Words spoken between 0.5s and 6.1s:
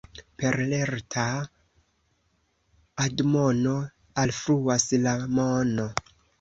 lerta admono alfluas la mono.